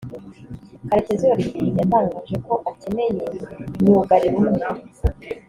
[0.87, 3.09] Karekezi Olivier yatangaje ko akeneye
[3.81, 4.67] myugariro umwe